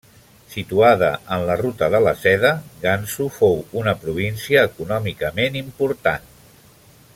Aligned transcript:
Situada 0.51 1.09
en 1.35 1.43
la 1.49 1.57
ruta 1.59 1.89
de 1.95 1.99
la 2.05 2.13
Seda, 2.21 2.51
Gansu 2.87 3.29
fou 3.37 3.55
una 3.83 3.95
província 4.07 4.65
econòmicament 4.71 5.63
important. 5.63 6.29